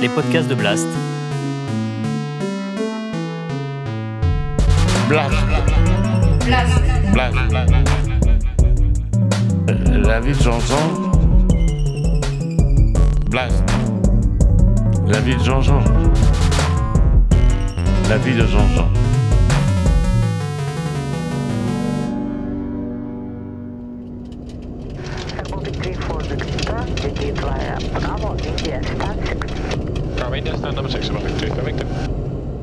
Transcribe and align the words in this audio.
les 0.00 0.08
podcasts 0.08 0.48
de 0.48 0.54
Blast. 0.54 0.86
Blast. 5.08 5.34
Blast. 6.44 6.72
Blast. 7.12 7.36
La 10.06 10.20
vie 10.20 10.32
de 10.32 10.42
Jean-Jean. 10.42 11.10
Blast. 13.30 13.64
La 15.06 15.20
vie 15.20 15.36
de 15.36 15.42
Jean-Jean. 15.42 15.82
La 18.08 18.16
vie 18.18 18.34
de 18.34 18.46
Jean-Jean. 18.46 18.88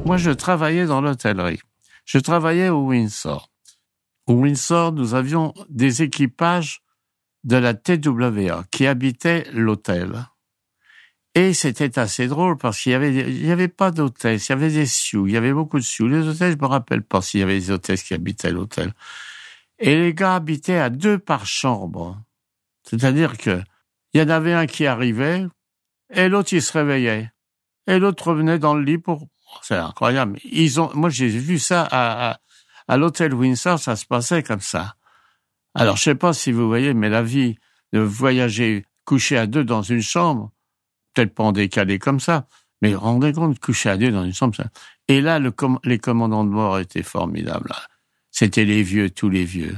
Moi, 0.05 0.17
je 0.17 0.31
travaillais 0.31 0.85
dans 0.85 1.01
l'hôtellerie. 1.01 1.61
Je 2.05 2.17
travaillais 2.17 2.69
au 2.69 2.87
Windsor. 2.87 3.49
Au 4.27 4.33
Windsor, 4.33 4.91
nous 4.91 5.13
avions 5.13 5.53
des 5.69 6.01
équipages 6.01 6.81
de 7.43 7.57
la 7.57 7.73
TWA 7.73 8.63
qui 8.71 8.87
habitaient 8.87 9.45
l'hôtel. 9.53 10.27
Et 11.35 11.53
c'était 11.53 11.97
assez 11.97 12.27
drôle 12.27 12.57
parce 12.57 12.79
qu'il 12.79 12.91
y 12.91 13.51
avait, 13.51 13.67
pas 13.67 13.91
d'hôtesse, 13.91 14.47
il 14.47 14.51
y 14.51 14.53
avait 14.53 14.69
des 14.69 14.85
sioux, 14.85 15.27
il 15.27 15.33
y 15.33 15.37
avait 15.37 15.53
beaucoup 15.53 15.79
de 15.79 15.83
sioux. 15.83 16.07
Les 16.07 16.27
hôtesses, 16.27 16.53
je 16.53 16.61
me 16.61 16.67
rappelle 16.67 17.01
pas 17.01 17.21
s'il 17.21 17.39
y 17.39 17.43
avait 17.43 17.59
des 17.59 17.71
hôtesses 17.71 18.03
qui 18.03 18.13
habitaient 18.13 18.51
l'hôtel. 18.51 18.93
Et 19.79 19.95
les 19.95 20.13
gars 20.13 20.35
habitaient 20.35 20.77
à 20.77 20.89
deux 20.89 21.17
par 21.17 21.47
chambre. 21.47 22.21
C'est-à-dire 22.83 23.37
que 23.37 23.61
il 24.13 24.21
y 24.21 24.23
en 24.23 24.29
avait 24.29 24.53
un 24.53 24.67
qui 24.67 24.85
arrivait 24.85 25.47
et 26.11 26.29
l'autre 26.29 26.53
il 26.53 26.61
se 26.61 26.71
réveillait 26.73 27.32
et 27.87 27.99
l'autre 27.99 28.27
revenait 28.27 28.59
dans 28.59 28.73
le 28.73 28.83
lit 28.83 28.97
pour. 28.97 29.27
C'est 29.61 29.75
incroyable. 29.75 30.39
Ils 30.43 30.79
ont, 30.81 30.89
moi 30.93 31.09
j'ai 31.09 31.27
vu 31.27 31.59
ça 31.59 31.83
à, 31.83 32.31
à, 32.31 32.39
à 32.87 32.97
l'hôtel 32.97 33.33
Windsor, 33.33 33.79
ça 33.79 33.95
se 33.95 34.05
passait 34.05 34.43
comme 34.43 34.61
ça. 34.61 34.95
Alors 35.75 35.97
je 35.97 36.03
sais 36.03 36.15
pas 36.15 36.33
si 36.33 36.51
vous 36.51 36.67
voyez, 36.67 36.93
mais 36.93 37.09
la 37.09 37.23
vie 37.23 37.57
de 37.91 37.99
voyager 37.99 38.85
couché 39.05 39.37
à 39.37 39.47
deux 39.47 39.63
dans 39.63 39.81
une 39.81 40.01
chambre, 40.01 40.51
peut-être 41.13 41.33
pas 41.33 41.43
en 41.43 41.51
décalé 41.51 41.99
comme 41.99 42.19
ça, 42.19 42.47
mais 42.81 42.95
rendez 42.95 43.33
compte 43.33 43.59
coucher 43.59 43.89
à 43.89 43.97
deux 43.97 44.11
dans 44.11 44.23
une 44.23 44.33
chambre. 44.33 44.55
Ça. 44.55 44.65
Et 45.07 45.21
là, 45.21 45.39
le 45.39 45.53
les 45.83 45.99
commandants 45.99 46.43
de 46.43 46.49
bord 46.49 46.79
étaient 46.79 47.03
formidables. 47.03 47.73
C'était 48.31 48.65
les 48.65 48.81
vieux, 48.81 49.09
tous 49.09 49.29
les 49.29 49.45
vieux. 49.45 49.77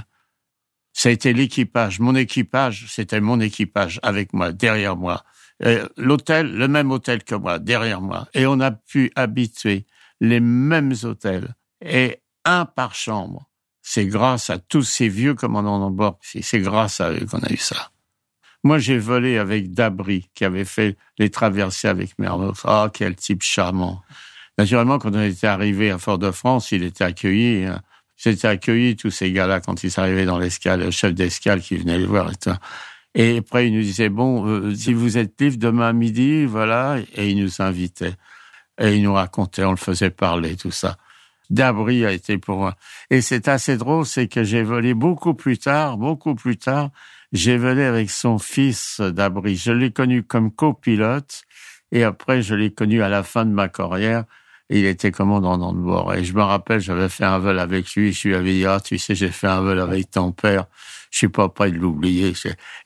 Ça 0.94 1.10
l'équipage, 1.10 2.00
mon 2.00 2.16
équipage, 2.16 2.86
c'était 2.88 3.20
mon 3.20 3.42
équipage 3.42 4.00
avec 4.02 4.32
moi, 4.32 4.54
derrière 4.54 4.96
moi. 4.96 5.26
Euh, 5.64 5.88
L'hôtel, 5.98 6.52
le 6.52 6.68
même 6.68 6.92
hôtel 6.92 7.24
que 7.24 7.36
moi, 7.36 7.60
derrière 7.60 8.02
moi. 8.02 8.28
Et 8.34 8.46
on 8.46 8.60
a 8.60 8.72
pu 8.72 9.12
habituer 9.16 9.86
les 10.20 10.40
mêmes 10.40 10.94
hôtels. 11.04 11.56
Et 11.82 12.22
un 12.44 12.66
par 12.66 12.96
chambre. 12.96 13.50
C'est 13.82 14.08
grâce 14.08 14.50
à 14.50 14.58
tous 14.58 14.84
ces 14.84 15.10
vieux 15.10 15.36
commandants 15.36 15.90
de 15.90 15.96
bord. 15.96 16.18
C'est 16.22 16.60
grâce 16.60 17.02
à 17.02 17.12
eux 17.12 17.26
qu'on 17.30 17.40
a 17.40 17.52
eu 17.52 17.58
ça. 17.58 17.92
Moi, 18.64 18.80
j'ai 18.80 18.98
volé 18.98 19.38
avec 19.38 19.72
Dabry, 19.74 20.28
qui 20.34 20.44
avait 20.44 20.66
fait 20.66 20.98
les 21.20 21.30
traversées 21.30 21.88
avec 21.88 22.18
Mermoz. 22.18 22.62
Ah, 22.64 22.86
oh, 22.88 22.90
quel 22.92 23.16
type 23.16 23.44
charmant. 23.44 24.02
Naturellement, 24.58 24.98
quand 24.98 25.16
on 25.16 25.22
était 25.22 25.46
arrivé 25.46 25.92
à 25.92 26.00
Fort-de-France, 26.00 26.72
il 26.72 26.84
était 26.84 27.04
accueilli. 27.04 27.66
Hein. 27.66 27.82
J'étais 28.18 28.48
accueilli, 28.48 28.96
tous 28.96 29.12
ces 29.12 29.32
gars-là, 29.32 29.60
quand 29.60 29.84
ils 29.84 30.00
arrivaient 30.00 30.26
dans 30.26 30.40
l'escale, 30.40 30.80
le 30.80 30.92
chef 30.92 31.14
d'escale 31.14 31.62
qui 31.62 31.78
venait 31.78 32.00
les 32.00 32.08
voir 32.08 32.32
et 32.32 32.36
tout. 32.36 32.50
Et 33.16 33.38
après, 33.38 33.68
il 33.68 33.74
nous 33.74 33.82
disait, 33.82 34.10
bon, 34.10 34.46
euh, 34.46 34.76
si 34.76 34.94
vous 34.94 35.18
êtes 35.18 35.40
libre 35.40 35.58
demain 35.58 35.94
midi, 35.94 36.46
voilà, 36.46 36.98
et 37.16 37.30
il 37.30 37.42
nous 37.42 37.62
invitait. 37.62 38.14
Et 38.78 38.98
il 38.98 39.04
nous 39.04 39.14
racontait, 39.14 39.64
on 39.64 39.72
le 39.72 39.78
faisait 39.78 40.10
parler, 40.10 40.58
tout 40.58 40.72
ça. 40.72 40.98
Dabry 41.50 42.06
a 42.06 42.12
été 42.12 42.38
pour 42.38 42.58
moi. 42.58 42.76
Et 43.10 43.22
c'est 43.22 43.48
assez 43.48 43.78
drôle, 43.78 44.06
c'est 44.06 44.28
que 44.28 44.44
j'ai 44.44 44.64
volé 44.64 44.94
beaucoup 44.94 45.34
plus 45.34 45.58
tard, 45.58 45.98
beaucoup 45.98 46.36
plus 46.36 46.58
tard, 46.58 46.90
j'ai 47.32 47.58
volé 47.58 47.84
avec 47.84 48.10
son 48.10 48.38
fils 48.38 49.00
Dabry. 49.00 49.56
Je 49.56 49.72
l'ai 49.72 49.92
connu 49.92 50.24
comme 50.24 50.52
copilote, 50.52 51.44
et 51.94 52.04
après, 52.04 52.42
je 52.42 52.54
l'ai 52.54 52.72
connu 52.74 53.02
à 53.02 53.08
la 53.08 53.24
fin 53.24 53.46
de 53.46 53.52
ma 53.52 53.70
carrière, 53.70 54.26
il 54.70 54.86
était 54.86 55.12
commandant 55.12 55.72
de 55.72 55.80
bord. 55.80 56.14
Et 56.16 56.26
je 56.26 56.34
me 56.34 56.42
rappelle, 56.42 56.82
j'avais 56.82 57.08
fait 57.08 57.24
un 57.24 57.38
vol 57.38 57.60
avec 57.60 57.94
lui, 57.94 58.12
je 58.12 58.28
lui 58.28 58.36
avais 58.36 58.52
dit, 58.52 58.66
ah, 58.66 58.82
tu 58.84 58.98
sais, 58.98 59.16
j'ai 59.16 59.30
fait 59.30 59.48
un 59.48 59.62
vol 59.62 59.80
avec 59.80 60.12
ton 60.12 60.34
père 60.34 60.66
je 61.16 61.20
suis 61.20 61.30
pas 61.30 61.48
prêt 61.48 61.72
de 61.72 61.78
l'oublier. 61.78 62.34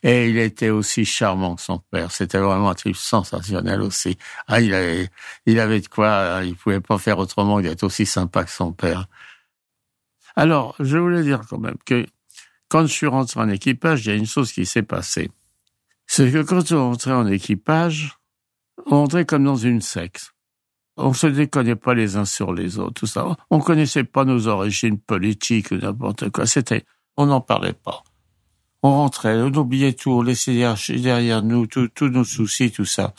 Et 0.04 0.30
il 0.30 0.38
était 0.38 0.70
aussi 0.70 1.04
charmant 1.04 1.56
que 1.56 1.62
son 1.62 1.80
père. 1.90 2.12
C'était 2.12 2.38
vraiment 2.38 2.70
un 2.70 2.76
type 2.76 2.94
sensationnel 2.94 3.82
aussi. 3.82 4.18
Ah, 4.46 4.60
il 4.60 4.72
avait, 4.72 5.08
il 5.46 5.58
avait 5.58 5.80
de 5.80 5.88
quoi, 5.88 6.42
il 6.44 6.54
pouvait 6.54 6.80
pas 6.80 6.96
faire 6.96 7.18
autrement 7.18 7.60
d'être 7.60 7.82
aussi 7.82 8.06
sympa 8.06 8.44
que 8.44 8.52
son 8.52 8.72
père. 8.72 9.08
Alors, 10.36 10.76
je 10.78 10.96
voulais 10.96 11.24
dire 11.24 11.40
quand 11.50 11.58
même 11.58 11.74
que 11.84 12.06
quand 12.68 12.82
je 12.82 12.92
suis 12.92 13.08
rentré 13.08 13.40
en 13.40 13.48
équipage, 13.48 14.06
il 14.06 14.10
y 14.10 14.12
a 14.12 14.16
une 14.16 14.26
chose 14.26 14.52
qui 14.52 14.64
s'est 14.64 14.84
passée. 14.84 15.32
C'est 16.06 16.30
que 16.30 16.42
quand 16.42 16.70
on 16.70 16.90
rentrait 16.90 17.12
en 17.12 17.26
équipage, 17.26 18.16
on 18.86 18.98
rentrait 18.98 19.24
comme 19.24 19.42
dans 19.42 19.56
une 19.56 19.80
secte. 19.80 20.34
On 20.96 21.14
se 21.14 21.26
déconnait 21.26 21.74
pas 21.74 21.94
les 21.94 22.14
uns 22.14 22.24
sur 22.24 22.52
les 22.52 22.78
autres, 22.78 22.94
tout 22.94 23.06
ça. 23.06 23.36
On 23.50 23.58
connaissait 23.58 24.04
pas 24.04 24.24
nos 24.24 24.46
origines 24.46 25.00
politiques 25.00 25.72
ou 25.72 25.78
n'importe 25.78 26.30
quoi. 26.30 26.46
C'était, 26.46 26.84
on 27.16 27.26
n'en 27.26 27.40
parlait 27.40 27.72
pas 27.72 28.04
on 28.82 28.90
rentrait, 28.90 29.40
on 29.42 29.52
oubliait 29.54 29.92
tout, 29.92 30.10
on 30.10 30.22
laissait 30.22 30.64
derrière 30.88 31.42
nous 31.42 31.66
tous 31.66 32.08
nos 32.08 32.24
soucis, 32.24 32.70
tout 32.70 32.84
ça. 32.84 33.12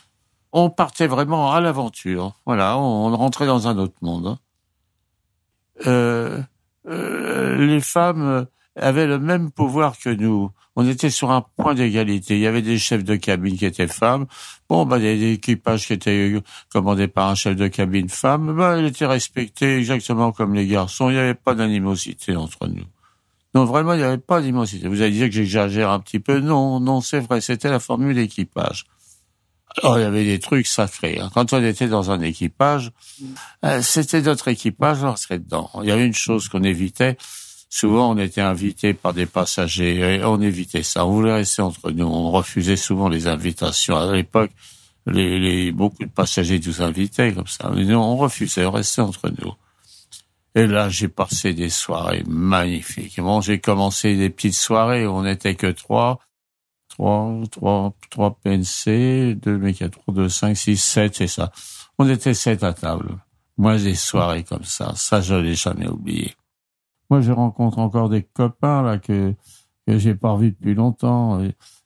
On 0.52 0.70
partait 0.70 1.06
vraiment 1.06 1.52
à 1.52 1.60
l'aventure. 1.60 2.34
Voilà, 2.46 2.78
on, 2.78 3.16
rentrait 3.16 3.46
dans 3.46 3.68
un 3.68 3.78
autre 3.78 3.96
monde. 4.02 4.26
Hein. 4.26 4.38
Euh, 5.86 6.42
euh, 6.88 7.56
les 7.56 7.80
femmes 7.80 8.46
avaient 8.76 9.06
le 9.06 9.18
même 9.18 9.50
pouvoir 9.50 9.98
que 9.98 10.10
nous. 10.10 10.50
On 10.74 10.88
était 10.88 11.10
sur 11.10 11.30
un 11.30 11.44
point 11.56 11.74
d'égalité. 11.74 12.34
Il 12.34 12.40
y 12.40 12.46
avait 12.46 12.62
des 12.62 12.78
chefs 12.78 13.04
de 13.04 13.16
cabine 13.16 13.56
qui 13.56 13.66
étaient 13.66 13.86
femmes. 13.86 14.26
Bon, 14.68 14.86
bah, 14.86 14.98
des 14.98 15.32
équipages 15.32 15.86
qui 15.86 15.92
étaient 15.92 16.42
commandés 16.70 17.08
par 17.08 17.28
un 17.28 17.34
chef 17.34 17.56
de 17.56 17.68
cabine 17.68 18.08
femme, 18.08 18.56
bah, 18.56 18.78
ils 18.78 18.86
étaient 18.86 19.06
respectés 19.06 19.78
exactement 19.78 20.32
comme 20.32 20.54
les 20.54 20.66
garçons. 20.66 21.10
Il 21.10 21.14
n'y 21.14 21.18
avait 21.18 21.34
pas 21.34 21.54
d'animosité 21.54 22.34
entre 22.36 22.66
nous. 22.68 22.84
Non, 23.54 23.64
vraiment, 23.66 23.92
il 23.92 23.98
n'y 23.98 24.04
avait 24.04 24.18
pas 24.18 24.40
d'immensité. 24.40 24.88
Vous 24.88 25.02
allez 25.02 25.10
dire 25.10 25.26
que 25.26 25.34
j'exagère 25.34 25.90
un 25.90 26.00
petit 26.00 26.20
peu. 26.20 26.40
Non, 26.40 26.80
non, 26.80 27.00
c'est 27.00 27.20
vrai. 27.20 27.40
C'était 27.40 27.68
la 27.68 27.80
formule 27.80 28.14
d'équipage. 28.14 28.86
Alors, 29.82 29.98
il 29.98 30.02
y 30.02 30.04
avait 30.04 30.24
des 30.24 30.38
trucs 30.38 30.66
sacrés. 30.66 31.18
Hein. 31.20 31.30
Quand 31.34 31.52
on 31.52 31.62
était 31.62 31.88
dans 31.88 32.10
un 32.10 32.20
équipage, 32.20 32.92
euh, 33.64 33.80
c'était 33.82 34.20
notre 34.22 34.48
équipage, 34.48 35.02
on 35.02 35.16
serait 35.16 35.38
dedans. 35.38 35.70
Il 35.82 35.88
y 35.88 35.92
avait 35.92 36.06
une 36.06 36.14
chose 36.14 36.48
qu'on 36.48 36.62
évitait. 36.62 37.16
Souvent, 37.70 38.10
on 38.10 38.18
était 38.18 38.42
invité 38.42 38.92
par 38.92 39.14
des 39.14 39.24
passagers 39.24 40.16
et 40.16 40.24
on 40.24 40.40
évitait 40.42 40.82
ça. 40.82 41.06
On 41.06 41.12
voulait 41.12 41.32
rester 41.32 41.62
entre 41.62 41.90
nous. 41.90 42.04
On 42.04 42.30
refusait 42.30 42.76
souvent 42.76 43.08
les 43.08 43.26
invitations. 43.26 43.96
À 43.96 44.12
l'époque, 44.14 44.50
les, 45.06 45.72
beaucoup 45.72 46.04
de 46.04 46.10
passagers 46.10 46.60
nous 46.64 46.82
invitaient 46.82 47.32
comme 47.32 47.46
ça. 47.46 47.70
Mais 47.74 47.94
on 47.94 48.16
refusait, 48.16 48.66
on 48.66 48.72
restait 48.72 49.00
entre 49.00 49.30
nous. 49.30 49.52
Et 50.54 50.66
là, 50.66 50.88
j'ai 50.88 51.08
passé 51.08 51.54
des 51.54 51.70
soirées 51.70 52.24
magnifiques. 52.26 53.20
Bon, 53.20 53.40
j'ai 53.40 53.58
commencé 53.58 54.16
des 54.16 54.28
petites 54.28 54.54
soirées 54.54 55.06
on 55.06 55.22
n'était 55.22 55.54
que 55.54 55.68
trois. 55.68 56.18
Trois, 56.90 57.40
trois, 57.50 57.94
trois 58.10 58.38
PNC, 58.42 59.34
deux 59.34 59.56
mécatros, 59.56 60.12
deux, 60.12 60.28
cinq, 60.28 60.54
six, 60.54 60.76
sept, 60.76 61.14
c'est 61.14 61.26
ça. 61.26 61.50
On 61.98 62.06
était 62.06 62.34
sept 62.34 62.62
à 62.62 62.74
table. 62.74 63.16
Moi, 63.56 63.78
des 63.78 63.94
soirées 63.94 64.44
comme 64.44 64.64
ça, 64.64 64.92
ça, 64.94 65.22
je 65.22 65.34
l'ai 65.34 65.54
jamais 65.54 65.88
oublié. 65.88 66.34
Moi, 67.08 67.22
je 67.22 67.32
rencontre 67.32 67.78
encore 67.78 68.10
des 68.10 68.22
copains, 68.22 68.82
là, 68.82 68.98
que, 68.98 69.34
que 69.86 69.96
j'ai 69.96 70.14
pas 70.14 70.32
revus 70.32 70.50
depuis 70.50 70.74
longtemps. 70.74 71.40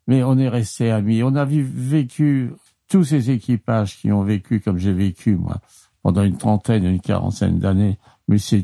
Mais 0.09 0.25
on 0.25 0.39
est 0.39 0.49
restés 0.49 0.91
amis. 0.91 1.23
On 1.23 1.37
a 1.37 1.45
vécu 1.45 2.53
tous 2.89 3.05
ces 3.05 3.31
équipages 3.31 3.97
qui 3.99 4.11
ont 4.11 4.23
vécu 4.23 4.61
comme 4.61 4.79
j'ai 4.79 4.93
vécu, 4.93 5.37
moi, 5.37 5.61
pendant 6.03 6.23
une 6.23 6.37
trentaine, 6.37 6.85
une 6.85 7.01
quarantaine 7.01 7.59
d'années. 7.59 7.99
Mais 8.29 8.39
c'est, 8.39 8.63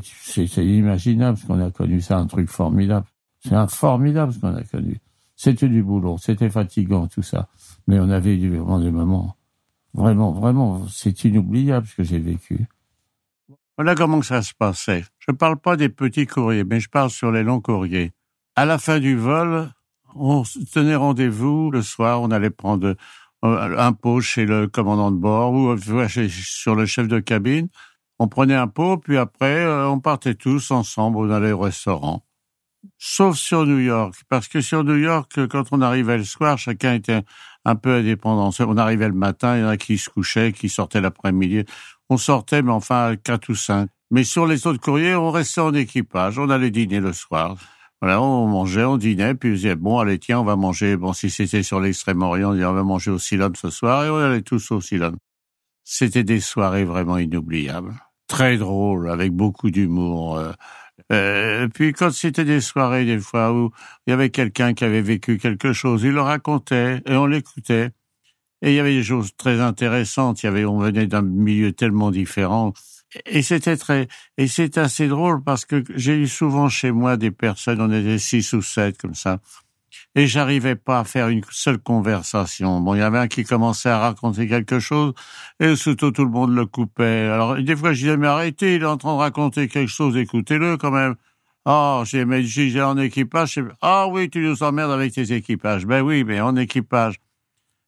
inimaginable 0.57 1.37
ce 1.37 1.45
qu'on 1.45 1.59
a 1.61 1.71
connu. 1.71 2.01
C'est 2.01 2.13
un 2.13 2.27
truc 2.27 2.49
formidable. 2.49 3.05
C'est 3.39 3.55
un 3.55 3.67
formidable 3.67 4.33
ce 4.33 4.39
qu'on 4.39 4.55
a 4.55 4.63
connu. 4.63 4.99
C'était 5.35 5.67
du 5.67 5.83
boulot, 5.83 6.17
c'était 6.17 6.49
fatigant, 6.49 7.07
tout 7.07 7.23
ça. 7.23 7.49
Mais 7.87 7.99
on 7.99 8.09
avait 8.09 8.35
eu 8.35 8.49
vraiment 8.49 8.79
des 8.79 8.91
moments. 8.91 9.35
Vraiment, 9.93 10.31
vraiment, 10.31 10.87
c'est 10.87 11.23
inoubliable 11.23 11.87
ce 11.87 11.95
que 11.95 12.03
j'ai 12.03 12.19
vécu. 12.19 12.65
Voilà 13.77 13.95
comment 13.95 14.21
ça 14.21 14.41
se 14.41 14.53
passait. 14.53 15.03
Je 15.19 15.31
ne 15.31 15.37
parle 15.37 15.57
pas 15.57 15.75
des 15.75 15.89
petits 15.89 16.27
courriers, 16.27 16.63
mais 16.63 16.79
je 16.79 16.89
parle 16.89 17.09
sur 17.09 17.31
les 17.31 17.43
longs 17.43 17.61
courriers. 17.61 18.11
À 18.55 18.65
la 18.65 18.77
fin 18.77 18.99
du 18.99 19.15
vol, 19.15 19.71
on 20.15 20.43
tenait 20.71 20.95
rendez-vous 20.95 21.71
le 21.71 21.81
soir, 21.81 22.21
on 22.21 22.29
allait 22.31 22.51
prendre 22.51 22.95
euh, 23.43 23.77
un 23.77 23.93
pot 23.93 24.21
chez 24.21 24.45
le 24.45 24.67
commandant 24.67 25.11
de 25.11 25.17
bord 25.17 25.53
ou 25.53 25.75
sur 25.77 26.75
le 26.75 26.85
chef 26.85 27.07
de 27.07 27.19
cabine 27.19 27.67
on 28.19 28.27
prenait 28.27 28.55
un 28.55 28.67
pot, 28.67 28.97
puis 28.97 29.17
après, 29.17 29.63
euh, 29.63 29.89
on 29.89 29.99
partait 29.99 30.35
tous 30.35 30.71
ensemble, 30.71 31.17
on 31.17 31.29
allait 31.29 31.51
au 31.51 31.59
restaurant. 31.59 32.23
Sauf 32.97 33.37
sur 33.37 33.65
New 33.65 33.79
York, 33.79 34.15
parce 34.29 34.47
que 34.47 34.61
sur 34.61 34.83
New 34.83 34.97
York, 34.97 35.47
quand 35.47 35.65
on 35.71 35.81
arrivait 35.81 36.17
le 36.17 36.23
soir, 36.25 36.57
chacun 36.57 36.93
était 36.93 37.23
un 37.65 37.75
peu 37.75 37.93
indépendant. 37.93 38.51
On 38.59 38.77
arrivait 38.77 39.07
le 39.07 39.13
matin, 39.13 39.57
il 39.57 39.61
y 39.61 39.63
en 39.63 39.69
a 39.69 39.77
qui 39.77 39.97
se 39.97 40.09
couchaient, 40.09 40.51
qui 40.51 40.69
sortaient 40.69 41.01
l'après-midi. 41.01 41.63
On 42.09 42.17
sortait, 42.17 42.61
mais 42.61 42.71
enfin 42.71 43.15
quatre 43.15 43.49
ou 43.49 43.55
cinq. 43.55 43.89
Mais 44.11 44.23
sur 44.23 44.45
les 44.45 44.67
autres 44.67 44.81
courriers, 44.81 45.15
on 45.15 45.31
restait 45.31 45.61
en 45.61 45.73
équipage. 45.73 46.37
On 46.37 46.49
allait 46.49 46.71
dîner 46.71 46.99
le 46.99 47.13
soir. 47.13 47.55
Voilà, 48.01 48.21
on 48.21 48.47
mangeait, 48.47 48.83
on 48.83 48.97
dînait, 48.97 49.33
puis 49.33 49.51
on 49.51 49.53
disait, 49.53 49.75
bon, 49.75 49.97
allez, 49.99 50.19
tiens, 50.19 50.41
on 50.41 50.43
va 50.43 50.57
manger. 50.57 50.97
Bon, 50.97 51.13
si 51.13 51.29
c'était 51.29 51.63
sur 51.63 51.79
l'extrême-orient, 51.79 52.49
on 52.49 52.53
disait, 52.53 52.65
on 52.65 52.73
va 52.73 52.83
manger 52.83 53.11
au 53.11 53.17
Ceylon 53.17 53.53
ce 53.55 53.69
soir, 53.69 54.03
et 54.03 54.09
on 54.09 54.17
allait 54.17 54.41
tous 54.41 54.71
au 54.71 54.81
Ceylon. 54.81 55.15
C'était 55.83 56.23
des 56.23 56.39
soirées 56.39 56.85
vraiment 56.85 57.17
inoubliables. 57.17 57.93
Très 58.27 58.57
drôles, 58.57 59.09
avec 59.09 59.31
beaucoup 59.31 59.69
d'humour. 59.69 60.37
Euh, 60.37 60.51
euh, 61.11 61.67
puis 61.67 61.93
quand 61.93 62.11
c'était 62.11 62.45
des 62.45 62.61
soirées, 62.61 63.05
des 63.05 63.19
fois, 63.19 63.53
où 63.53 63.71
il 64.07 64.11
y 64.11 64.13
avait 64.13 64.29
quelqu'un 64.29 64.73
qui 64.73 64.85
avait 64.85 65.01
vécu 65.01 65.37
quelque 65.37 65.73
chose, 65.73 66.03
il 66.03 66.11
le 66.11 66.21
racontait, 66.21 67.01
et 67.05 67.15
on 67.15 67.25
l'écoutait. 67.25 67.91
Et 68.61 68.71
il 68.71 68.75
y 68.75 68.79
avait 68.79 68.95
des 68.95 69.03
choses 69.03 69.35
très 69.35 69.59
intéressantes. 69.59 70.41
Il 70.41 70.45
y 70.45 70.49
avait, 70.49 70.65
on 70.65 70.79
venait 70.79 71.07
d'un 71.07 71.21
milieu 71.21 71.73
tellement 71.73 72.11
différent 72.11 72.73
et 73.25 73.41
c'était 73.41 73.77
très, 73.77 74.07
et 74.37 74.47
c'est 74.47 74.77
assez 74.77 75.07
drôle 75.07 75.43
parce 75.43 75.65
que 75.65 75.83
j'ai 75.95 76.15
eu 76.15 76.27
souvent 76.27 76.69
chez 76.69 76.91
moi 76.91 77.17
des 77.17 77.31
personnes, 77.31 77.81
on 77.81 77.91
était 77.91 78.17
six 78.17 78.53
ou 78.53 78.61
sept 78.61 78.97
comme 78.97 79.13
ça, 79.13 79.39
et 80.15 80.27
j'arrivais 80.27 80.75
pas 80.75 80.99
à 80.99 81.03
faire 81.03 81.29
une 81.29 81.41
seule 81.49 81.79
conversation. 81.79 82.79
Bon, 82.81 82.95
il 82.95 82.99
y 82.99 83.01
avait 83.01 83.17
un 83.17 83.27
qui 83.27 83.43
commençait 83.43 83.89
à 83.89 83.99
raconter 83.99 84.47
quelque 84.47 84.79
chose, 84.79 85.13
et 85.59 85.69
aussitôt 85.69 86.11
tout 86.11 86.25
le 86.25 86.31
monde 86.31 86.55
le 86.55 86.65
coupait. 86.65 87.29
Alors, 87.31 87.55
des 87.55 87.75
fois, 87.75 87.93
je 87.93 87.99
disais, 88.01 88.17
mais 88.17 88.27
arrêtez, 88.27 88.75
il 88.75 88.83
est 88.83 88.85
en 88.85 88.97
train 88.97 89.13
de 89.13 89.19
raconter 89.19 89.67
quelque 89.67 89.89
chose, 89.89 90.15
écoutez-le 90.17 90.77
quand 90.77 90.91
même. 90.91 91.15
Oh, 91.65 92.03
j'ai, 92.05 92.25
mais 92.25 92.43
j'ai 92.43 92.81
en 92.81 92.97
équipage. 92.97 93.59
Ah 93.81 94.07
oui, 94.07 94.29
tu 94.29 94.39
nous 94.39 94.63
emmerdes 94.63 94.91
avec 94.91 95.13
tes 95.13 95.31
équipages. 95.33 95.85
Ben 95.85 96.01
oui, 96.01 96.25
mais 96.25 96.41
en 96.41 96.57
équipage. 96.57 97.15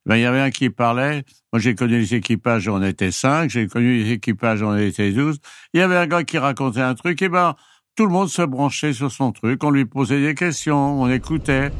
Ben, 0.06 0.16
il 0.18 0.22
y 0.22 0.25
avait 0.25 0.39
un 0.39 0.51
qui 0.51 0.69
parlait. 0.69 1.24
Moi, 1.51 1.60
j'ai 1.60 1.75
connu 1.75 1.98
les 2.00 2.16
équipages, 2.16 2.69
on 2.69 2.81
était 2.83 3.12
cinq. 3.12 3.50
J'ai 3.50 3.68
connu 3.68 4.04
les 4.04 4.12
équipages, 4.13 4.62
on 4.62 4.77
était 4.77 5.12
douze. 5.12 5.39
Il 5.74 5.80
y 5.80 5.83
avait 5.83 5.98
un 5.98 6.07
gars 6.07 6.24
qui 6.24 6.38
racontait 6.38 6.81
un 6.81 6.95
truc. 6.95 7.22
Et 7.22 7.27
ben, 7.27 7.56
tout 7.95 8.06
le 8.06 8.12
monde 8.12 8.30
se 8.30 8.42
branchait 8.42 8.94
sur 8.94 9.12
son 9.12 9.31
truc. 9.31 9.63
On 9.63 9.71
lui 9.71 9.86
posait 9.86 10.21
des 10.21 10.36
questions, 10.36 11.01
on 11.01 11.09
écoutait. 11.09 11.71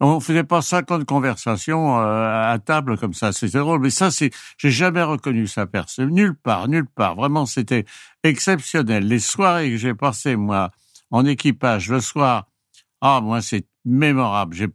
On 0.00 0.20
faisait 0.20 0.44
pas 0.44 0.62
50 0.62 1.06
conversations 1.06 1.98
euh, 1.98 2.52
à 2.52 2.58
table 2.64 2.98
comme 2.98 3.14
ça, 3.14 3.32
c'était 3.32 3.58
drôle. 3.58 3.80
Mais 3.80 3.90
ça, 3.90 4.10
c'est, 4.10 4.30
j'ai 4.56 4.70
jamais 4.70 5.02
reconnu 5.02 5.46
sa 5.46 5.66
personne, 5.66 6.10
nulle 6.10 6.36
part, 6.36 6.68
nulle 6.68 6.86
part. 6.86 7.16
Vraiment, 7.16 7.46
c'était 7.46 7.84
exceptionnel. 8.22 9.08
Les 9.08 9.18
soirées 9.18 9.70
que 9.70 9.76
j'ai 9.76 9.94
passées 9.94 10.36
moi 10.36 10.70
en 11.10 11.24
équipage 11.24 11.88
le 11.90 12.00
soir, 12.00 12.48
ah 13.00 13.20
moi 13.22 13.40
c'est 13.42 13.66
mémorable. 13.84 14.54
J'ai 14.54 14.68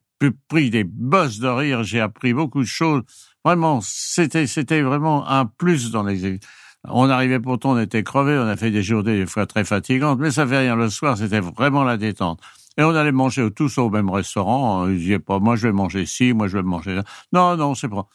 pris 0.47 0.69
des 0.69 0.83
bosses 0.83 1.39
de 1.39 1.47
rire, 1.47 1.83
j'ai 1.83 1.99
appris 1.99 2.33
beaucoup 2.33 2.61
de 2.61 2.67
choses. 2.67 3.03
Vraiment, 3.43 3.79
c'était 3.81 4.47
c'était 4.47 4.81
vraiment 4.81 5.27
un 5.27 5.45
plus 5.45 5.91
dans 5.91 6.03
les. 6.03 6.39
On 6.85 7.09
arrivait 7.09 7.39
pourtant, 7.39 7.71
on 7.71 7.79
était 7.79 8.03
crevés, 8.03 8.37
on 8.37 8.47
a 8.47 8.57
fait 8.57 8.71
des 8.71 8.83
journées 8.83 9.17
des 9.17 9.25
fois 9.25 9.45
très 9.45 9.63
fatigantes, 9.63 10.19
mais 10.19 10.31
ça 10.31 10.45
fait 10.45 10.59
rien. 10.59 10.75
Le 10.75 10.89
soir, 10.89 11.17
c'était 11.17 11.39
vraiment 11.39 11.83
la 11.83 11.97
détente. 11.97 12.41
Et 12.77 12.83
on 12.83 12.89
allait 12.95 13.11
manger 13.11 13.51
tous 13.51 13.77
au 13.77 13.89
même 13.89 14.09
restaurant. 14.09 14.87
Ils 14.87 14.97
disaient 14.97 15.19
pas, 15.19 15.39
moi 15.39 15.55
je 15.55 15.67
vais 15.67 15.73
manger 15.73 16.01
ici, 16.01 16.33
moi 16.33 16.47
je 16.47 16.57
vais 16.57 16.63
manger 16.63 16.95
là. 16.95 17.03
Non, 17.31 17.55
non, 17.55 17.75
c'est 17.75 17.87
pas. 17.87 18.07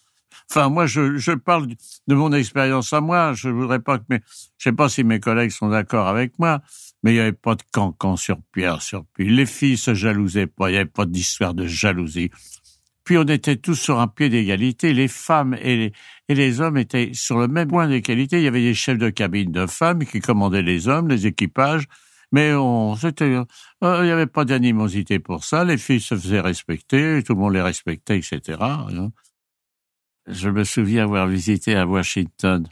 Enfin, 0.50 0.70
moi, 0.70 0.86
je, 0.86 1.16
je 1.16 1.32
parle 1.32 1.66
de 1.66 2.14
mon 2.14 2.32
expérience 2.32 2.92
à 2.92 3.00
moi. 3.00 3.34
Je 3.34 3.48
voudrais 3.50 3.80
pas 3.80 3.98
que 3.98 4.04
mes, 4.08 4.20
je 4.56 4.64
sais 4.64 4.72
pas 4.72 4.88
si 4.88 5.04
mes 5.04 5.20
collègues 5.20 5.50
sont 5.50 5.68
d'accord 5.68 6.08
avec 6.08 6.38
moi, 6.38 6.62
mais 7.02 7.12
il 7.12 7.14
n'y 7.14 7.20
avait 7.20 7.32
pas 7.32 7.54
de 7.54 7.62
cancan 7.70 8.16
sur 8.16 8.38
Pierre, 8.52 8.80
sur 8.80 9.04
Puis 9.12 9.28
Les 9.28 9.46
filles 9.46 9.76
se 9.76 9.94
jalousaient 9.94 10.46
pas. 10.46 10.70
Il 10.70 10.72
n'y 10.72 10.78
avait 10.78 10.86
pas 10.86 11.04
d'histoire 11.04 11.52
de 11.52 11.66
jalousie. 11.66 12.30
Puis 13.04 13.18
on 13.18 13.24
était 13.24 13.56
tous 13.56 13.74
sur 13.74 14.00
un 14.00 14.08
pied 14.08 14.28
d'égalité. 14.28 14.92
Les 14.92 15.08
femmes 15.08 15.54
et 15.60 15.76
les, 15.76 15.92
et 16.28 16.34
les 16.34 16.60
hommes 16.60 16.76
étaient 16.76 17.10
sur 17.14 17.38
le 17.38 17.48
même 17.48 17.68
point 17.68 17.88
d'égalité. 17.88 18.38
Il 18.38 18.44
y 18.44 18.48
avait 18.48 18.60
des 18.60 18.74
chefs 18.74 18.98
de 18.98 19.10
cabine 19.10 19.52
de 19.52 19.66
femmes 19.66 20.04
qui 20.04 20.20
commandaient 20.20 20.62
les 20.62 20.88
hommes, 20.88 21.08
les 21.08 21.26
équipages. 21.26 21.84
Mais 22.32 22.52
on, 22.52 22.96
c'était, 22.96 23.24
euh, 23.24 23.44
il 23.82 24.04
n'y 24.04 24.10
avait 24.10 24.26
pas 24.26 24.44
d'animosité 24.44 25.18
pour 25.18 25.44
ça. 25.44 25.64
Les 25.64 25.78
filles 25.78 26.00
se 26.00 26.14
faisaient 26.14 26.40
respecter, 26.40 27.22
tout 27.22 27.34
le 27.34 27.40
monde 27.40 27.54
les 27.54 27.62
respectait, 27.62 28.18
etc. 28.18 28.58
Je 30.28 30.50
me 30.50 30.64
souviens 30.64 31.04
avoir 31.04 31.26
visité 31.26 31.74
à 31.74 31.86
Washington. 31.86 32.66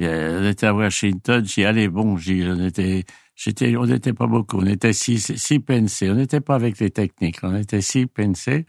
On 0.00 0.44
était 0.44 0.66
à 0.66 0.74
Washington, 0.74 1.44
j'y 1.44 1.64
allais, 1.64 1.88
bon, 1.88 2.16
j'y, 2.16 2.44
on 2.46 2.60
était, 2.66 3.04
j'étais, 3.36 3.76
on 3.76 3.86
n'était 3.86 4.12
pas 4.12 4.26
beaucoup, 4.26 4.58
on 4.58 4.66
était 4.66 4.92
six, 4.92 5.34
six 5.36 5.60
on 6.02 6.14
n'était 6.14 6.40
pas 6.40 6.56
avec 6.56 6.78
les 6.80 6.90
techniques, 6.90 7.38
on 7.42 7.54
était 7.56 7.80
six 7.80 8.06
PNC. 8.06 8.66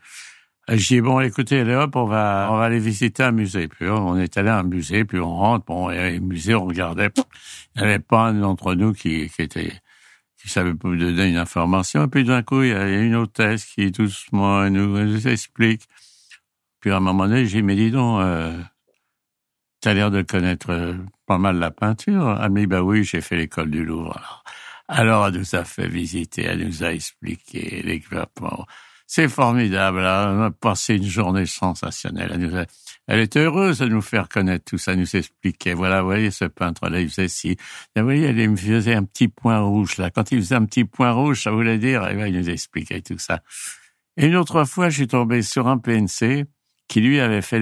J'ai 0.67 0.95
dit, 0.95 1.01
bon, 1.01 1.19
écoutez, 1.19 1.59
allez 1.59 1.75
hop, 1.75 1.95
on 1.95 2.05
va, 2.05 2.47
on 2.51 2.57
va 2.57 2.63
aller 2.63 2.79
visiter 2.79 3.21
un 3.23 3.31
musée. 3.31 3.67
Puis 3.67 3.87
on 3.87 4.17
est 4.17 4.35
allé 4.37 4.49
à 4.49 4.59
un 4.59 4.63
musée, 4.63 5.05
puis 5.05 5.19
on 5.19 5.35
rentre, 5.35 5.65
bon, 5.65 5.91
et 5.91 6.15
un 6.15 6.19
musée, 6.19 6.55
on 6.55 6.65
regardait, 6.65 7.09
il 7.75 7.81
n'y 7.81 7.87
avait 7.87 7.99
pas 7.99 8.27
un 8.27 8.33
d'entre 8.33 8.73
nous 8.73 8.93
qui, 8.93 9.29
était, 9.37 9.73
qui 10.41 10.49
savait 10.49 10.73
pas 10.73 10.89
donner 10.89 11.29
une 11.29 11.37
information. 11.37 12.05
Et 12.05 12.07
puis 12.07 12.23
d'un 12.23 12.41
coup, 12.41 12.63
il 12.63 12.69
y 12.69 12.73
a 12.73 12.87
une 12.87 13.15
hôtesse 13.15 13.65
qui 13.65 13.91
doucement 13.91 14.67
nous 14.69 15.27
explique. 15.27 15.83
Puis 16.85 16.91
à 16.91 16.97
un 16.97 16.99
moment 16.99 17.27
donné, 17.27 17.47
j'ai 17.47 17.61
dit, 17.61 17.63
mais 17.63 17.75
dis 17.75 17.89
donc, 17.89 18.21
euh, 18.21 18.61
tu 19.81 19.89
as 19.89 19.95
l'air 19.95 20.11
de 20.11 20.21
connaître 20.21 20.69
euh, 20.69 20.93
pas 21.25 21.39
mal 21.39 21.57
la 21.57 21.71
peinture. 21.71 22.39
Elle 22.39 22.51
m'a 22.51 22.59
dit, 22.59 22.67
bah 22.67 22.83
oui, 22.83 23.03
j'ai 23.03 23.21
fait 23.21 23.35
l'école 23.37 23.71
du 23.71 23.83
Louvre. 23.83 24.21
Alors. 24.87 25.25
elle 25.25 25.33
nous 25.33 25.55
a 25.55 25.63
fait 25.63 25.87
visiter, 25.87 26.43
elle 26.43 26.63
nous 26.63 26.83
a 26.83 26.93
expliqué 26.93 27.81
l'équipement. 27.83 28.67
C'est 29.07 29.27
formidable, 29.27 29.97
elle 29.97 30.05
a 30.05 30.51
passé 30.51 30.97
une 30.97 31.05
journée 31.05 31.47
sensationnelle. 31.47 32.29
Elle 32.35 32.41
nous 32.41 32.65
elle 33.07 33.27
heureuse 33.35 33.79
de 33.79 33.87
nous 33.87 34.03
faire 34.03 34.29
connaître 34.29 34.65
tout 34.65 34.77
ça, 34.77 34.95
nous 34.95 35.15
expliquait. 35.15 35.73
Voilà, 35.73 36.01
vous 36.01 36.07
voyez, 36.09 36.29
ce 36.29 36.45
peintre-là, 36.45 36.99
il 36.99 37.09
faisait 37.09 37.29
ci. 37.29 37.57
vous 37.95 38.03
voyez, 38.03 38.29
il 38.29 38.49
me 38.51 38.55
faisait 38.55 38.93
un 38.93 39.05
petit 39.05 39.27
point 39.27 39.59
rouge, 39.59 39.97
là. 39.97 40.11
Quand 40.11 40.31
il 40.31 40.37
faisait 40.37 40.55
un 40.55 40.65
petit 40.65 40.85
point 40.85 41.13
rouge, 41.13 41.41
ça 41.41 41.49
voulait 41.49 41.79
dire, 41.79 42.07
et 42.07 42.29
il 42.29 42.37
nous 42.37 42.47
expliquait 42.47 43.01
tout 43.01 43.17
ça. 43.17 43.41
Et 44.17 44.27
une 44.27 44.35
autre 44.35 44.65
fois, 44.65 44.89
je 44.89 44.97
suis 44.97 45.07
tombé 45.07 45.41
sur 45.41 45.67
un 45.67 45.79
PNC 45.79 46.45
qui, 46.87 47.01
lui, 47.01 47.19
avait 47.19 47.41
fait 47.41 47.59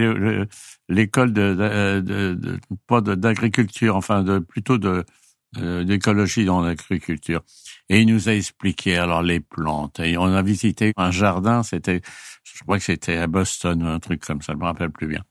l'école 0.90 1.34
de, 1.34 1.54
de, 1.54 2.34
de, 2.34 2.60
pas 2.88 3.02
d'agriculture, 3.02 3.96
enfin, 3.96 4.24
de, 4.24 4.40
plutôt 4.40 4.78
de, 4.78 5.06
d'écologie 5.56 6.46
dans 6.46 6.62
l'agriculture. 6.62 7.42
Et 7.90 8.02
il 8.02 8.08
nous 8.08 8.30
a 8.30 8.34
expliqué 8.34 8.98
alors 8.98 9.22
les 9.22 9.40
plantes. 9.40 10.00
Et 10.00 10.18
on 10.18 10.26
a 10.26 10.42
visité 10.42 10.94
un 10.98 11.12
jardin, 11.12 11.64
c'était, 11.64 12.02
je 12.44 12.64
crois 12.64 12.78
que 12.78 12.84
c'était 12.84 13.18
à 13.18 13.28
Boston 13.28 13.84
ou 13.84 13.88
un 13.88 14.00
truc 14.00 14.26
comme 14.26 14.42
ça, 14.42 14.54
je 14.54 14.58
me 14.58 14.66
rappelle 14.66 14.92
plus 14.92 15.08
bien. 15.08 15.24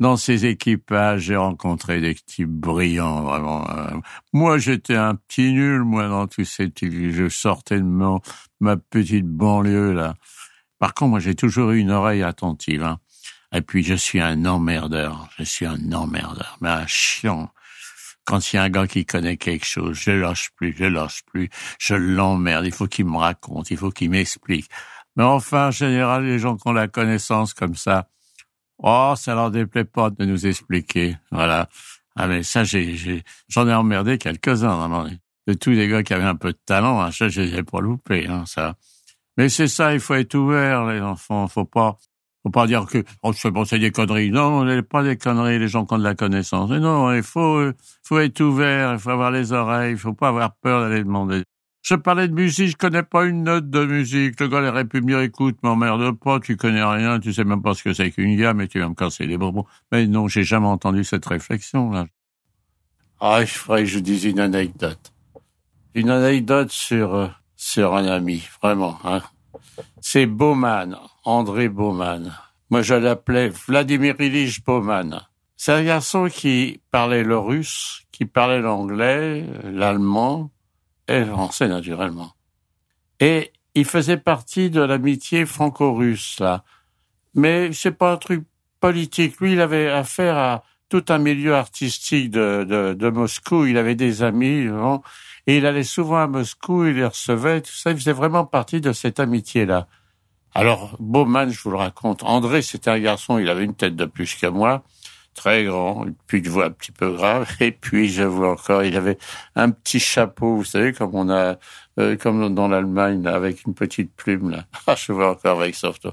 Dans 0.00 0.16
ces 0.16 0.46
équipages, 0.46 1.24
j'ai 1.24 1.36
rencontré 1.36 2.00
des 2.00 2.14
types 2.14 2.48
brillants, 2.48 3.22
vraiment. 3.22 3.68
Euh. 3.70 3.90
Moi, 4.32 4.56
j'étais 4.56 4.96
un 4.96 5.14
petit 5.14 5.52
nul, 5.52 5.82
moi, 5.82 6.08
dans 6.08 6.26
tous 6.26 6.46
ces 6.46 6.70
types. 6.70 7.12
Je 7.12 7.28
sortais 7.28 7.76
de 7.76 7.84
mon, 7.84 8.20
ma 8.60 8.78
petite 8.78 9.26
banlieue, 9.26 9.92
là. 9.92 10.14
Par 10.80 10.94
contre, 10.94 11.10
moi, 11.10 11.20
j'ai 11.20 11.36
toujours 11.36 11.70
eu 11.70 11.78
une 11.78 11.92
oreille 11.92 12.24
attentive, 12.24 12.82
hein. 12.82 12.98
Et 13.52 13.60
puis, 13.62 13.84
je 13.84 13.94
suis 13.94 14.20
un 14.20 14.44
emmerdeur. 14.44 15.28
Je 15.38 15.44
suis 15.44 15.66
un 15.66 15.92
emmerdeur. 15.92 16.58
Mais 16.60 16.68
un 16.70 16.86
chiant. 16.88 17.50
Quand 18.24 18.52
il 18.52 18.56
y 18.56 18.58
a 18.58 18.64
un 18.64 18.70
gars 18.70 18.88
qui 18.88 19.06
connaît 19.06 19.36
quelque 19.36 19.66
chose, 19.66 19.96
je 19.96 20.10
lâche 20.10 20.50
plus, 20.56 20.74
je 20.76 20.84
lâche 20.84 21.22
plus. 21.26 21.50
Je 21.78 21.94
l'emmerde. 21.94 22.66
Il 22.66 22.72
faut 22.72 22.86
qu'il 22.88 23.06
me 23.06 23.16
raconte. 23.16 23.70
Il 23.70 23.76
faut 23.76 23.90
qu'il 23.90 24.10
m'explique. 24.10 24.68
Mais 25.16 25.24
enfin, 25.24 25.68
en 25.68 25.70
général, 25.70 26.24
les 26.24 26.38
gens 26.40 26.56
qui 26.56 26.66
ont 26.66 26.72
la 26.72 26.88
connaissance 26.88 27.54
comme 27.54 27.76
ça, 27.76 28.08
Oh, 28.82 29.14
ça 29.16 29.34
leur 29.34 29.50
déplaît 29.50 29.84
pas 29.84 30.10
de 30.10 30.24
nous 30.24 30.46
expliquer. 30.46 31.16
Voilà. 31.30 31.68
Ah 32.16 32.26
mais 32.26 32.42
ça, 32.42 32.64
j'ai, 32.64 33.22
j'en 33.48 33.68
ai 33.68 33.74
emmerdé 33.74 34.18
quelques-uns. 34.18 35.10
De 35.46 35.54
tous 35.54 35.70
les 35.70 35.88
gars 35.88 36.02
qui 36.02 36.14
avaient 36.14 36.24
un 36.24 36.36
peu 36.36 36.52
de 36.52 36.58
talent, 36.64 37.00
hein, 37.00 37.10
ça, 37.10 37.28
je 37.28 37.42
les 37.42 37.56
ai 37.56 37.62
pas 37.62 37.80
loupés. 37.80 38.26
Hein, 38.26 38.44
ça. 38.46 38.76
Mais 39.40 39.48
c'est 39.48 39.68
ça, 39.68 39.94
il 39.94 40.00
faut 40.00 40.12
être 40.16 40.34
ouvert, 40.34 40.84
les 40.84 41.00
enfants. 41.00 41.48
Faut 41.48 41.64
pas, 41.64 41.96
faut 42.42 42.50
pas 42.50 42.66
dire 42.66 42.84
que 42.84 43.02
oh, 43.22 43.32
c'est 43.32 43.78
des 43.78 43.90
conneries. 43.90 44.30
Non, 44.30 44.60
on 44.60 44.64
n'est 44.66 44.82
pas 44.82 45.02
des 45.02 45.16
conneries, 45.16 45.58
les 45.58 45.66
gens 45.66 45.86
qui 45.86 45.94
ont 45.94 45.98
de 45.98 46.04
la 46.04 46.14
connaissance. 46.14 46.68
Non, 46.68 47.10
il 47.14 47.22
faut, 47.22 47.72
faut 48.02 48.18
être 48.18 48.38
ouvert, 48.42 48.92
il 48.92 48.98
faut 48.98 49.08
avoir 49.08 49.30
les 49.30 49.52
oreilles, 49.52 49.92
il 49.92 49.96
faut 49.96 50.12
pas 50.12 50.28
avoir 50.28 50.54
peur 50.56 50.82
d'aller 50.82 51.02
demander. 51.02 51.42
Je 51.80 51.94
parlais 51.94 52.28
de 52.28 52.34
musique, 52.34 52.72
je 52.72 52.76
connais 52.76 53.02
pas 53.02 53.24
une 53.24 53.44
note 53.44 53.70
de 53.70 53.82
musique. 53.86 54.38
Le 54.40 54.48
gars 54.48 54.60
aurait 54.60 54.84
pu 54.84 55.00
me 55.00 55.06
dire, 55.06 55.20
écoute, 55.20 55.56
m'emmerde 55.62 56.18
pas, 56.18 56.38
tu 56.38 56.58
connais 56.58 56.84
rien, 56.84 57.18
tu 57.18 57.32
sais 57.32 57.44
même 57.44 57.62
pas 57.62 57.72
ce 57.72 57.82
que 57.82 57.94
c'est 57.94 58.10
qu'une 58.10 58.36
gamme 58.36 58.60
et 58.60 58.68
tu 58.68 58.78
vas 58.78 58.90
me 58.90 58.94
casser 58.94 59.24
les 59.24 59.38
bonbons. 59.38 59.64
Mais 59.90 60.06
non, 60.06 60.28
j'ai 60.28 60.44
jamais 60.44 60.66
entendu 60.66 61.02
cette 61.02 61.24
réflexion, 61.24 61.90
là. 61.90 62.04
Ah, 63.20 63.38
il 63.40 63.46
faudrait 63.46 63.84
que 63.84 63.88
je 63.88 64.00
dise 64.00 64.26
une 64.26 64.40
anecdote. 64.40 65.14
Une 65.94 66.10
anecdote 66.10 66.70
sur, 66.70 67.14
euh, 67.14 67.28
sur 67.60 67.94
un 67.94 68.06
ami, 68.06 68.42
vraiment. 68.62 68.98
Hein. 69.04 69.20
C'est 70.00 70.24
Bauman, 70.24 70.96
André 71.24 71.68
Bauman. 71.68 72.32
Moi, 72.70 72.80
je 72.80 72.94
l'appelais 72.94 73.50
Vladimir 73.50 74.14
Ilyich 74.18 74.64
Bauman. 74.64 75.20
C'est 75.58 75.72
un 75.72 75.84
garçon 75.84 76.28
qui 76.32 76.80
parlait 76.90 77.22
le 77.22 77.36
russe, 77.36 78.06
qui 78.12 78.24
parlait 78.24 78.62
l'anglais, 78.62 79.44
l'allemand 79.62 80.50
et 81.06 81.20
le 81.20 81.26
français, 81.26 81.68
naturellement. 81.68 82.32
Et 83.20 83.52
il 83.74 83.84
faisait 83.84 84.16
partie 84.16 84.70
de 84.70 84.80
l'amitié 84.80 85.44
franco-russe, 85.44 86.40
là. 86.40 86.64
Mais 87.34 87.74
c'est 87.74 87.92
pas 87.92 88.14
un 88.14 88.16
truc 88.16 88.42
politique. 88.80 89.38
Lui, 89.38 89.52
il 89.52 89.60
avait 89.60 89.90
affaire 89.90 90.38
à 90.38 90.64
tout 90.88 91.04
un 91.10 91.18
milieu 91.18 91.54
artistique 91.54 92.30
de, 92.30 92.94
de 92.98 93.10
Moscou. 93.10 93.66
Il 93.66 93.76
avait 93.76 93.96
des 93.96 94.22
amis, 94.22 94.66
et 95.50 95.56
il 95.56 95.66
allait 95.66 95.82
souvent 95.82 96.18
à 96.18 96.28
Moscou, 96.28 96.84
il 96.84 96.94
les 96.94 97.04
recevait, 97.04 97.60
tout 97.60 97.72
ça. 97.72 97.90
Il 97.90 97.96
faisait 97.96 98.12
vraiment 98.12 98.44
partie 98.44 98.80
de 98.80 98.92
cette 98.92 99.18
amitié-là. 99.18 99.88
Alors, 100.54 100.94
Bauman, 101.00 101.50
je 101.50 101.60
vous 101.60 101.72
le 101.72 101.76
raconte. 101.76 102.22
André, 102.22 102.62
c'était 102.62 102.90
un 102.90 103.00
garçon, 103.00 103.36
il 103.36 103.48
avait 103.48 103.64
une 103.64 103.74
tête 103.74 103.96
de 103.96 104.04
plus 104.04 104.36
que 104.36 104.46
moi 104.46 104.84
très 105.34 105.64
grand, 105.64 106.06
puis 106.26 106.38
une 106.38 106.48
voix 106.48 106.66
un 106.66 106.70
petit 106.70 106.92
peu 106.92 107.12
grave, 107.12 107.48
et 107.60 107.72
puis 107.72 108.08
je 108.08 108.22
vois 108.22 108.52
encore, 108.52 108.84
il 108.84 108.96
avait 108.96 109.18
un 109.56 109.70
petit 109.70 109.98
chapeau, 109.98 110.56
vous 110.56 110.64
savez, 110.64 110.92
comme 110.92 111.14
on 111.14 111.30
a, 111.30 111.56
euh, 111.98 112.16
comme 112.16 112.54
dans 112.54 112.68
l'Allemagne, 112.68 113.26
avec 113.26 113.64
une 113.64 113.74
petite 113.74 114.14
plume 114.14 114.50
là. 114.50 114.64
Ah, 114.86 114.94
je 114.96 115.12
vois 115.12 115.30
encore 115.30 115.60
avec 115.60 115.74
Softo. 115.74 116.12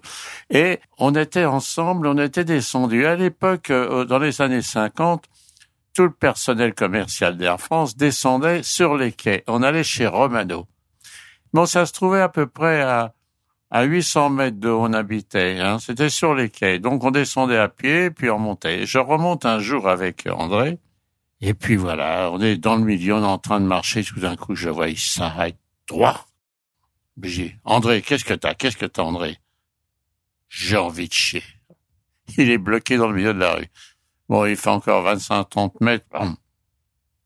Et 0.50 0.80
on 0.98 1.14
était 1.16 1.46
ensemble, 1.46 2.08
on 2.08 2.18
était 2.18 2.46
descendus. 2.46 3.06
À 3.06 3.16
l'époque, 3.16 3.70
euh, 3.70 4.06
dans 4.06 4.20
les 4.20 4.42
années 4.42 4.62
50, 4.62 5.26
tout 5.98 6.04
le 6.04 6.12
personnel 6.12 6.76
commercial 6.76 7.38
d'Air 7.38 7.60
France 7.60 7.98
descendait 7.98 8.62
sur 8.62 8.96
les 8.96 9.12
quais. 9.12 9.44
On 9.48 9.64
allait 9.64 9.84
chez 9.84 10.06
Romano. 10.06 10.68
Bon, 11.54 11.66
ça 11.66 11.88
se 11.88 11.94
trouvait 11.94 12.22
à 12.22 12.30
peu 12.30 12.46
près 12.46 12.84
à 12.84 13.16
à 13.72 13.84
800 13.84 14.30
mètres 14.30 14.60
de 14.60 14.70
où 14.70 14.84
on 14.84 14.94
habitait. 14.94 15.58
Hein. 15.60 15.80
C'était 15.80 16.12
sur 16.12 16.36
les 16.36 16.50
quais. 16.50 16.78
Donc 16.78 17.04
on 17.04 17.10
descendait 17.10 17.58
à 17.58 17.68
pied, 17.68 18.12
puis 18.12 18.30
on 18.30 18.38
montait. 18.38 18.86
Je 18.86 19.00
remonte 19.00 19.44
un 19.46 19.58
jour 19.58 19.90
avec 19.90 20.28
André. 20.32 20.78
Et 21.42 21.56
puis 21.56 21.76
voilà, 21.76 22.30
on 22.32 22.40
est 22.42 22.58
dans 22.58 22.76
le 22.76 22.84
milieu, 22.84 23.16
on 23.16 23.24
est 23.24 23.26
en 23.26 23.40
train 23.40 23.60
de 23.60 23.66
marcher. 23.66 24.04
Tout 24.04 24.20
d'un 24.20 24.36
coup, 24.36 24.54
je 24.54 24.70
vois, 24.70 24.90
il 24.90 25.00
s'arrête 25.00 25.58
droit. 25.88 26.28
J'ai 27.24 27.58
André, 27.64 28.04
qu'est-ce 28.04 28.24
que 28.24 28.36
t'as? 28.36 28.54
Qu'est-ce 28.54 28.78
que 28.78 28.86
t'as, 28.86 29.02
André? 29.02 29.38
J'ai 30.48 30.78
envie 30.78 31.08
de 31.08 31.14
chier. 31.14 31.44
Il 32.38 32.52
est 32.52 32.60
bloqué 32.60 32.98
dans 32.98 33.08
le 33.08 33.16
milieu 33.16 33.34
de 33.34 33.40
la 33.40 33.56
rue. 33.56 33.72
Bon, 34.30 34.46
il 34.46 34.58
fait 34.58 34.70
encore 34.70 35.06
25-30 35.06 35.74
mètres. 35.82 36.06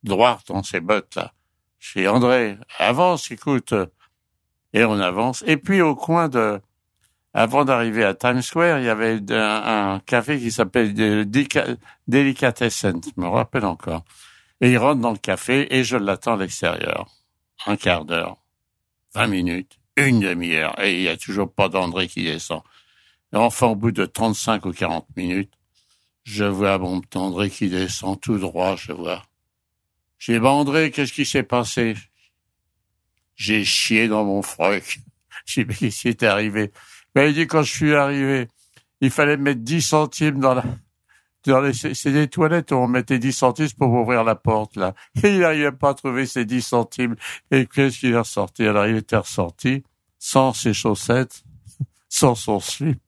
Droit 0.04 0.40
dans 0.48 0.64
ses 0.64 0.80
bottes, 0.80 1.16
là. 1.16 1.34
J'ai 1.80 2.08
André, 2.08 2.58
avance, 2.78 3.32
écoute 3.32 3.74
et 4.74 4.84
on 4.86 5.00
avance. 5.00 5.44
Et 5.48 5.58
puis 5.58 5.82
au 5.82 5.96
coin 5.96 6.30
de, 6.30 6.62
avant 7.34 7.66
d'arriver 7.66 8.04
à 8.04 8.14
Times 8.14 8.42
Square, 8.42 8.80
il 8.80 8.86
y 8.86 8.90
avait 8.90 9.20
un, 9.32 10.00
café 10.06 10.40
qui 10.40 10.52
s'appelle 10.52 10.94
Delicatessen, 12.08 13.02
je 13.04 13.22
me 13.22 13.28
rappelle 13.28 13.66
encore. 13.66 14.04
Et 14.60 14.72
il 14.72 14.78
rentre 14.78 15.02
dans 15.02 15.12
le 15.12 15.18
café 15.18 15.76
et 15.76 15.84
je 15.84 15.98
l'attends 15.98 16.34
à 16.34 16.38
l'extérieur. 16.38 17.08
Un 17.66 17.76
quart 17.76 18.06
d'heure, 18.06 18.38
vingt 19.14 19.28
minutes, 19.28 19.80
une 19.96 20.20
demi-heure, 20.20 20.80
et 20.82 20.96
il 20.96 21.02
n'y 21.02 21.08
a 21.08 21.18
toujours 21.18 21.52
pas 21.52 21.70
d'André 21.70 22.08
qui 22.08 22.24
descend. 22.24 22.62
Enfin, 23.34 23.68
au 23.68 23.76
bout 23.76 23.92
de 23.92 24.06
35 24.06 24.66
ou 24.66 24.72
40 24.72 25.06
minutes, 25.16 25.54
je 26.24 26.44
vois 26.46 26.78
mon 26.78 27.02
André 27.16 27.50
qui 27.50 27.70
descend 27.70 28.20
tout 28.20 28.38
droit, 28.38 28.76
je 28.76 28.92
vois. 28.92 29.24
J'ai 30.20 30.40
dit, 30.40 30.46
André, 30.46 30.92
qu'est-ce 30.92 31.14
qui 31.14 31.26
s'est 31.26 31.44
passé? 31.44 31.96
j'ai 33.42 33.64
chié 33.64 34.08
dans 34.08 34.24
mon 34.24 34.42
froc. 34.42 35.00
J'ai 35.46 35.66
dit, 35.66 35.76
qu'est-ce 35.76 36.02
qui 36.02 36.08
est 36.10 36.24
arrivé? 36.24 36.72
Ben, 37.16 37.28
il 37.28 37.34
dit, 37.34 37.48
quand 37.48 37.64
je 37.64 37.72
suis 37.74 37.96
arrivé, 37.96 38.48
il 39.02 39.10
fallait 39.10 39.36
mettre 39.36 39.62
10 39.62 39.82
centimes 39.82 40.40
dans 40.40 40.54
la, 40.54 40.64
dans 41.46 41.60
les, 41.60 41.74
c'est 41.74 42.12
des 42.12 42.28
toilettes 42.28 42.72
où 42.72 42.76
on 42.76 42.88
mettait 42.88 43.18
10 43.18 43.34
centimes 43.34 43.72
pour 43.78 43.92
ouvrir 43.92 44.24
la 44.24 44.36
porte, 44.36 44.76
là. 44.76 44.94
Et 45.24 45.30
il 45.34 45.40
n'arrivait 45.40 45.72
pas 45.72 45.90
à 45.90 45.94
trouver 45.96 46.28
ses 46.28 46.46
10 46.46 46.62
centimes. 46.62 47.16
Et 47.50 47.66
qu'est-ce 47.66 48.00
qu'il 48.00 48.12
est 48.12 48.18
ressorti? 48.18 48.64
Alors, 48.66 48.86
il 48.86 48.98
était 48.98 49.18
ressorti 49.18 49.84
sans 50.20 50.54
ses 50.54 50.74
chaussettes, 50.74 51.44
sans 52.10 52.36
son 52.36 52.60
slip 52.60 53.02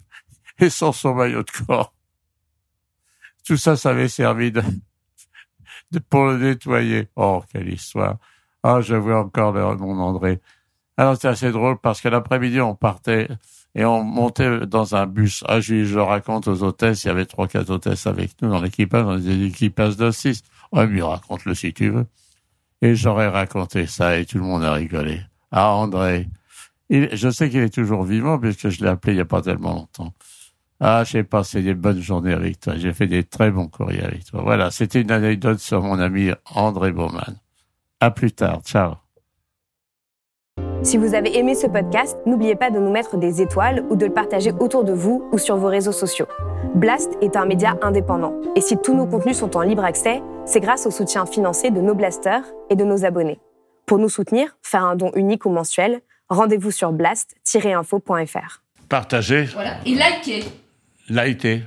et 0.58 0.72
sans 0.72 0.92
son 0.92 1.14
maillot 1.14 1.44
de 1.44 1.52
corps. 1.52 1.93
Tout 3.46 3.58
ça, 3.58 3.76
ça 3.76 3.90
avait 3.90 4.08
servi 4.08 4.52
de, 4.52 4.62
pour 6.10 6.28
le 6.28 6.38
nettoyer. 6.38 7.08
Oh, 7.16 7.44
quelle 7.52 7.72
histoire. 7.72 8.18
Ah, 8.64 8.82
je 8.82 8.96
vois 8.96 9.20
encore 9.20 9.54
mon 9.54 10.00
André. 10.00 10.40
Alors, 10.98 11.18
c'est 11.20 11.28
assez 11.28 11.52
drôle 11.52 11.78
parce 11.80 12.02
que 12.02 12.08
l'après-midi, 12.08 12.62
on 12.62 12.76
partait 12.76 13.28
et 13.76 13.84
on 13.84 14.04
montait 14.04 14.66
dans 14.68 14.96
un 14.96 15.08
bus. 15.08 15.44
Ah, 15.48 15.60
je, 15.60 15.84
je 15.84 16.00
raconte 16.00 16.48
aux 16.48 16.64
hôtesses, 16.64 17.04
il 17.04 17.08
y 17.08 17.12
avait 17.12 17.26
trois, 17.26 17.48
quatre 17.48 17.70
hôtesses 17.72 18.08
avec 18.08 18.42
nous 18.42 18.50
dans 18.50 18.62
l'équipage, 18.62 19.06
on 19.06 19.18
était 19.18 19.36
l'équipage 19.36 19.98
de 19.98 20.12
six. 20.12 20.44
Ouais, 20.72 20.88
mais 20.88 21.02
raconte-le 21.02 21.56
si 21.56 21.74
tu 21.74 21.90
veux. 21.90 22.06
Et 22.82 22.96
j'aurais 22.96 23.30
raconté 23.30 23.88
ça 23.88 24.18
et 24.18 24.26
tout 24.26 24.38
le 24.38 24.44
monde 24.44 24.64
a 24.64 24.74
rigolé. 24.74 25.22
Ah, 25.52 25.72
André. 25.72 26.28
je 26.90 27.30
sais 27.30 27.50
qu'il 27.50 27.62
est 27.62 27.74
toujours 27.74 28.04
vivant 28.04 28.38
puisque 28.38 28.70
je 28.70 28.84
l'ai 28.84 28.90
appelé 28.90 29.14
il 29.14 29.16
n'y 29.16 29.22
a 29.22 29.26
pas 29.26 29.42
tellement 29.42 29.74
longtemps. 29.74 30.14
Ah, 30.86 31.06
j'ai 31.06 31.24
passé 31.24 31.62
des 31.62 31.76
bonnes 31.76 32.02
journées 32.02 32.34
avec 32.34 32.60
toi. 32.60 32.74
J'ai 32.76 32.92
fait 32.92 33.08
des 33.08 33.24
très 33.24 33.52
bons 33.52 33.70
courriers 33.70 34.04
avec 34.04 34.26
toi. 34.26 34.42
Voilà, 34.44 34.70
c'était 34.70 35.00
une 35.00 35.12
anecdote 35.12 35.60
sur 35.60 35.82
mon 35.82 35.98
ami 35.98 36.32
André 36.54 36.92
Baumann. 36.92 37.38
À 38.02 38.12
plus 38.12 38.34
tard. 38.34 38.60
Ciao. 38.66 38.96
Si 40.82 40.98
vous 40.98 41.16
avez 41.16 41.38
aimé 41.38 41.56
ce 41.56 41.68
podcast, 41.68 42.18
n'oubliez 42.26 42.56
pas 42.56 42.70
de 42.70 42.80
nous 42.80 42.92
mettre 42.92 43.16
des 43.16 43.42
étoiles 43.42 43.86
ou 43.90 43.96
de 43.96 44.08
le 44.08 44.12
partager 44.12 44.52
autour 44.60 44.84
de 44.84 44.92
vous 44.92 45.26
ou 45.32 45.38
sur 45.38 45.56
vos 45.56 45.70
réseaux 45.70 45.94
sociaux. 45.94 46.28
Blast 46.76 47.14
est 47.22 47.38
un 47.38 47.46
média 47.46 47.78
indépendant 47.82 48.34
et 48.58 48.60
si 48.60 48.76
tous 48.76 48.94
nos 48.94 49.08
contenus 49.08 49.38
sont 49.38 49.56
en 49.56 49.62
libre 49.62 49.86
accès, 49.86 50.22
c'est 50.46 50.60
grâce 50.60 50.86
au 50.86 50.92
soutien 50.92 51.26
financier 51.26 51.72
de 51.72 51.80
nos 51.80 51.96
blasters 51.96 52.44
et 52.70 52.76
de 52.76 52.84
nos 52.84 53.06
abonnés. 53.06 53.40
Pour 53.86 54.00
nous 54.00 54.10
soutenir, 54.10 54.58
faire 54.62 54.84
un 54.84 54.98
don 54.98 55.12
unique 55.16 55.46
ou 55.46 55.50
mensuel, 55.50 56.02
rendez-vous 56.28 56.72
sur 56.72 56.92
blast-info.fr. 56.92 58.64
Partagez. 58.90 59.46
Voilà. 59.46 59.78
Et 59.86 59.96
likez. 59.96 60.44
Likez. 61.14 61.62